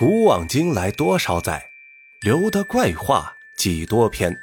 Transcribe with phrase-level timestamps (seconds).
[0.00, 1.62] 古往今来多少载，
[2.22, 4.34] 留得怪话几多篇。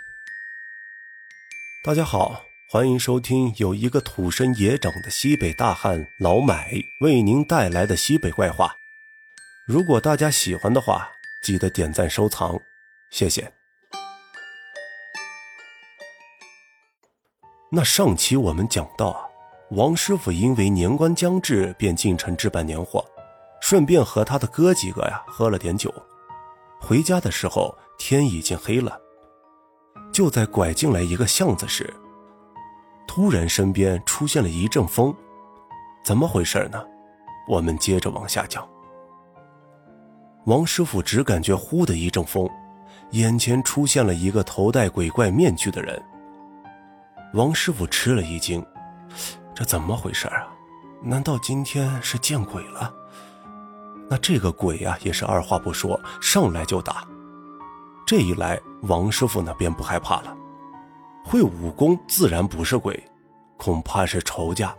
[1.84, 8.76] 大家好，欢迎收听由一个土生野长的西北大汉老买为您带来的西北怪话。
[9.66, 11.10] 如果大家喜欢的话，
[11.44, 12.62] 记得点赞收藏，
[13.10, 13.52] 谢谢。
[17.72, 19.28] 那上期我们讲到，
[19.72, 23.04] 王师傅因为年关将至，便进城置办年货，
[23.70, 25.94] 顺便和他的哥几个呀喝了点酒。
[26.80, 28.98] 回家的时候，天已经黑了。
[30.10, 31.94] 就在拐进来一个巷子时，
[33.06, 35.14] 突然身边出现了一阵风，
[36.02, 36.82] 怎么回事呢？
[37.46, 38.66] 我们接着往下讲。
[40.46, 42.50] 王师傅只感觉呼的一阵风，
[43.12, 46.02] 眼前出现了一个头戴鬼怪面具的人。
[47.34, 48.66] 王师傅吃了一惊，
[49.54, 50.48] 这怎么回事啊？
[51.04, 52.94] 难道今天是见鬼了？
[54.10, 57.06] 那这个鬼呀，也是二话不说，上来就打。
[58.06, 60.36] 这一来，王师傅呢便不害怕了。
[61.26, 63.04] 会武功自然不是鬼，
[63.58, 64.74] 恐怕是仇家。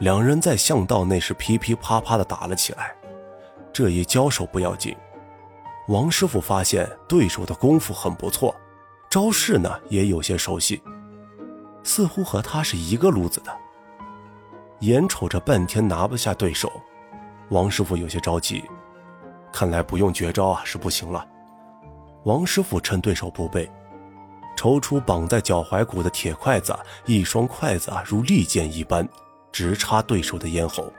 [0.00, 2.92] 两人在巷道内是噼噼啪啪的打了起来。
[3.72, 4.96] 这一交手不要紧，
[5.86, 8.52] 王师傅发现对手的功夫很不错，
[9.08, 10.82] 招式呢也有些熟悉。
[11.84, 13.56] 似乎和他是一个路子的。
[14.80, 16.68] 眼瞅着半天拿不下对手，
[17.52, 18.64] 王师傅有些着急，
[19.52, 21.22] 看来不用绝招啊是不行了。
[22.24, 23.70] 王师傅趁对手不备，
[24.56, 29.06] 抽出绑在脚踝骨的铁筷子，一双筷子如利剑一般，
[29.52, 30.90] 直插对手的咽喉。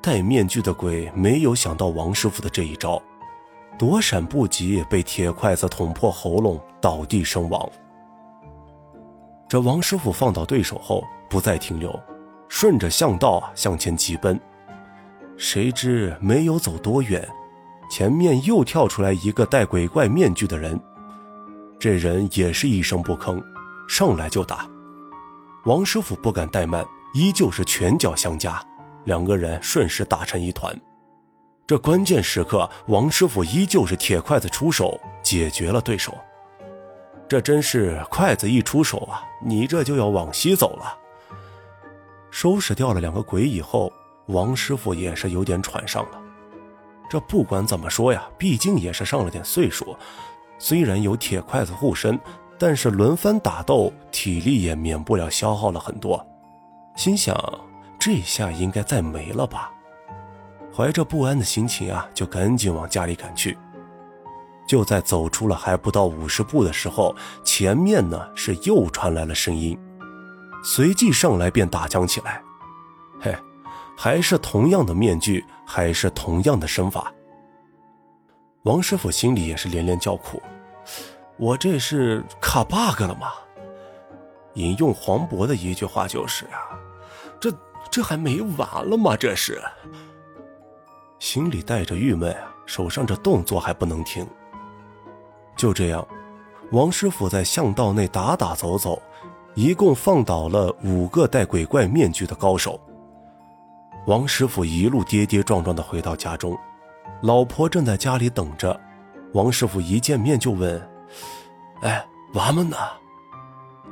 [0.00, 3.02] 戴面具的鬼没有想到王师傅的这一招，
[3.76, 7.68] 躲闪不及，被铁筷子捅破喉咙，倒地身亡。
[9.48, 11.92] 这王师傅放倒对手后，不再停留，
[12.48, 14.40] 顺着巷道向前疾奔。
[15.36, 17.28] 谁知没有走多远，
[17.90, 20.80] 前面又跳出来一个戴鬼怪面具的人。
[21.78, 23.42] 这人也是一声不吭，
[23.88, 24.68] 上来就打。
[25.64, 26.84] 王师傅不敢怠慢，
[27.14, 28.62] 依旧是拳脚相加，
[29.04, 30.74] 两个人顺势打成一团。
[31.66, 36.16] 这关键时刻，王师傅依旧是铁筷子出手，解决了对手。
[37.26, 40.96] 这真是筷子一出手啊，你这就要往西走了。
[42.30, 43.92] 收拾掉了两个鬼以后，
[44.26, 46.20] 王师傅也是有点喘上了。
[47.10, 49.96] 这不管怎么说呀，毕竟也是上了点岁数，
[50.58, 52.18] 虽然有铁筷子护身，
[52.58, 56.24] 但是轮番打斗，体力也免不了消耗了很多。
[56.96, 57.36] 心想，
[57.98, 59.70] 这下应该再没了吧？
[60.74, 63.56] 怀着不安的心情啊，就赶紧往家里赶去。
[64.66, 67.14] 就在走出了还不到五十步的时候，
[67.44, 69.78] 前面呢是又传来了声音，
[70.64, 72.42] 随即上来便打将起来。
[73.20, 73.36] 嘿，
[73.96, 77.12] 还是同样的面具，还是同样的身法。
[78.62, 80.42] 王师傅心里也是连连叫苦
[81.36, 83.32] ：“我这是卡 bug 了吗？”
[84.54, 86.78] 引用黄渤的一句话就是啊
[87.40, 87.52] ：“这
[87.90, 89.16] 这还没完了吗？
[89.16, 89.60] 这是。”
[91.18, 94.26] 心里带着郁闷啊，手上这动作还不能停。
[95.56, 96.06] 就这样，
[96.72, 99.00] 王师傅在巷道内打打走走，
[99.54, 102.80] 一共放倒了五个戴鬼怪面具的高手。
[104.06, 106.54] 王师傅一路跌跌撞撞的回到家中，
[107.22, 108.78] 老婆正在家里等着。
[109.32, 110.80] 王师傅一见面就问
[111.80, 112.76] ：“哎，娃们呢？”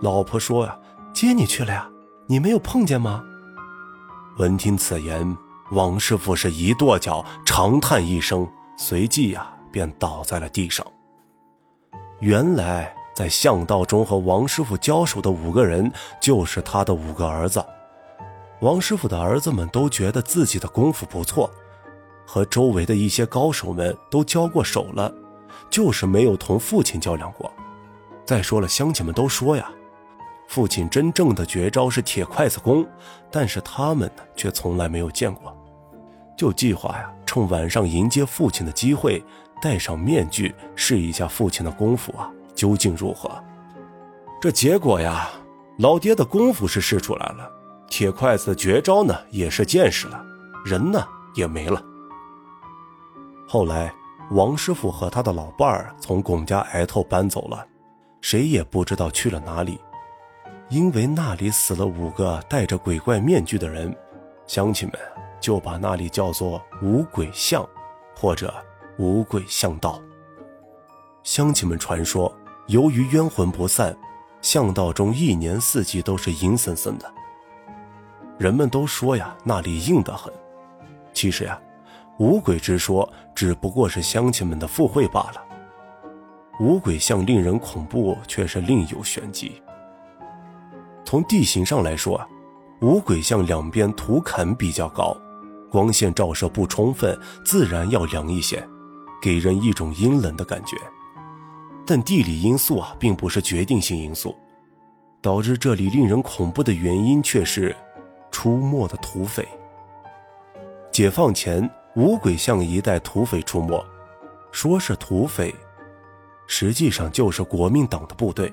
[0.02, 0.78] 老婆说：“呀，
[1.14, 1.88] 接你去了呀，
[2.26, 3.24] 你没有碰见吗？”
[4.36, 5.34] 闻听此言，
[5.70, 8.46] 王师傅是一跺脚，长叹一声，
[8.76, 10.86] 随即呀便倒在了地上。
[12.20, 15.90] 原来在巷道中和王师傅交手的五个人，
[16.20, 17.64] 就是他的五个儿子。
[18.62, 21.50] 王师傅的儿子们都觉得自己的功夫不错，
[22.24, 25.12] 和周围的一些高手们都交过手了，
[25.68, 27.52] 就是没有同父亲较量过。
[28.24, 29.68] 再说了，乡亲们都说呀，
[30.46, 32.86] 父亲真正的绝招是铁筷子功，
[33.32, 35.52] 但是他们呢，却从来没有见过。
[36.36, 39.22] 就计划呀，趁晚上迎接父亲的机会。
[39.60, 43.30] 戴上面具试一下父亲的功夫啊，究竟如何？
[44.40, 45.30] 这结果呀，
[45.78, 47.48] 老爹的功夫是试出来了，
[47.92, 50.24] 铁筷子的绝招呢也是见识了，
[50.64, 51.84] 人呢也没了。
[53.46, 53.94] 后来，
[54.30, 57.66] 王师傅和他的老伴儿从龚家挨头搬走了，
[58.22, 59.78] 谁也不知道去了哪里，
[60.70, 63.94] 因为那里死了五个戴着鬼怪面具的人，
[64.46, 64.98] 乡亲们
[65.38, 67.68] 就把那里叫做五鬼巷，
[68.16, 68.52] 或者。
[68.98, 70.00] 五鬼巷道，
[71.24, 72.32] 乡亲们传说，
[72.68, 73.96] 由于冤魂不散，
[74.42, 77.14] 巷道中一年四季都是阴森森的。
[78.42, 80.32] 人们都说呀，那里硬得很。
[81.12, 81.56] 其实呀，
[82.18, 85.40] 五鬼之说只不过是乡亲们的附会罢了。
[86.58, 89.62] 五鬼像令人恐怖，却是另有玄机。
[91.04, 92.26] 从地形上来说啊，
[92.80, 95.16] 五鬼像两边土坎比较高，
[95.70, 98.68] 光线照射不充分，自然要凉一些，
[99.22, 100.76] 给人一种阴冷的感觉。
[101.86, 104.34] 但地理因素啊，并不是决定性因素，
[105.20, 107.76] 导致这里令人恐怖的原因却是
[108.32, 109.46] 出没的土匪。
[110.90, 113.80] 解放前，五鬼巷一带土匪出没，
[114.50, 115.54] 说是土匪，
[116.48, 118.52] 实际上就是国民党的部队，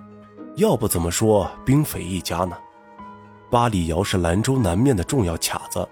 [0.56, 2.56] 要不怎么说兵匪一家呢？
[3.50, 5.88] 八里窑是兰州南面的重要卡子，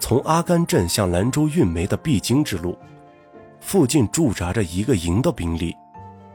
[0.00, 2.76] 从阿甘镇向兰州运煤的必经之路，
[3.60, 5.76] 附近驻扎着一个营的兵力。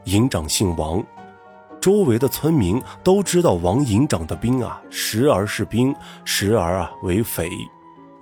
[0.04, 1.04] 营长姓王，
[1.82, 5.92] 周围的村民都知道王营长的兵啊，时而是兵，
[6.24, 7.50] 时而啊为匪，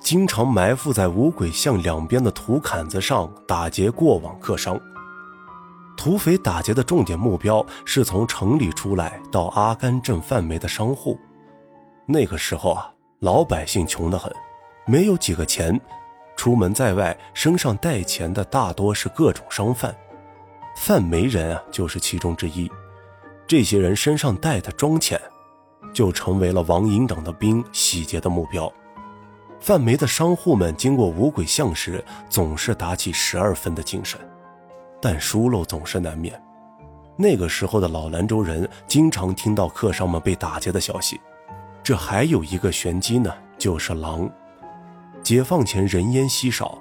[0.01, 4.81] 经常埋伏在五鬼巷两边的土坎子上打劫过往客商。
[5.95, 11.21] 土匪打劫的重点目标是从城里出来到阿甘镇贩煤的商户。
[12.07, 14.33] 那个时候啊，老百姓穷得很，
[14.87, 15.79] 没有几个钱，
[16.35, 19.95] 出门在外身上带钱的大多是各种商贩。
[20.75, 22.71] 贩煤人啊，就是其中之一。
[23.51, 25.21] 这些人身上带的装钱，
[25.93, 28.73] 就成为了王营长的兵洗劫的目标。
[29.59, 34.21] 贩煤的商户们经过五鬼巷时，总是打起十二分的精神，
[35.03, 36.41] 但疏漏总是难免。
[37.17, 41.21] 那个时候的老兰州人经常听到客商们被打劫的消息。
[41.83, 44.31] 这还有一个玄机呢，就是狼。
[45.25, 46.79] 解放前人烟稀少，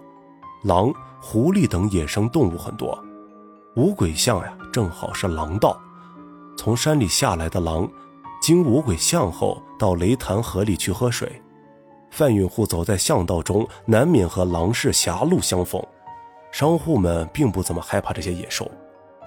[0.65, 3.03] 狼、狐狸等野生动物很多。
[3.75, 5.75] 五鬼巷呀，正好是狼道。
[6.59, 7.89] 从山里下来的狼，
[8.41, 11.41] 经五鬼巷后到雷潭河里去喝水。
[12.11, 15.81] 贩运户走在巷道中，难免和狼市狭路相逢。
[16.51, 18.69] 商户们并不怎么害怕这些野兽，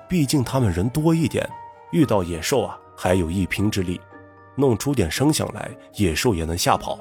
[0.06, 1.48] 毕竟他们人多一点，
[1.90, 3.98] 遇到野兽啊，还有一拼之力，
[4.54, 6.98] 弄出点声响来，野兽也能吓跑。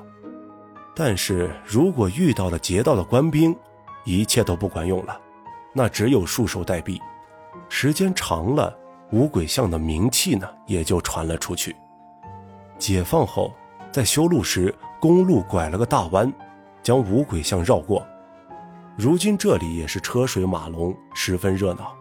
[0.95, 3.53] 但是如果遇到了劫道的官兵，
[4.05, 5.19] 一切都不管用了，
[5.73, 6.97] 那只有束手待毙。
[7.67, 8.73] 时间长了，
[9.11, 11.75] 五鬼巷的名气呢也就传了出去。
[12.77, 13.53] 解放后，
[13.91, 16.31] 在修路时，公路拐了个大弯，
[16.81, 18.05] 将五鬼巷绕过。
[18.97, 21.95] 如今这里也是车水马龙，十分热闹。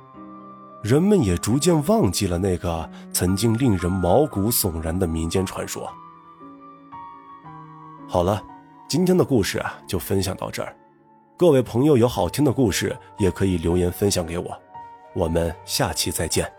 [0.82, 5.90] 人们也逐渐忘记了那个曾经令人毛骨悚然的民间传说。
[8.08, 8.42] 好了，
[8.88, 10.74] 今天的故事啊就分享到这儿。
[11.36, 14.58] 各位朋友有好听的故事，也可以留言分享给我。
[15.14, 16.50] 我们下期再见。